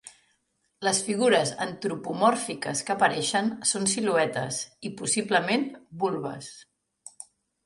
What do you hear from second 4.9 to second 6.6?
possiblement, vulves.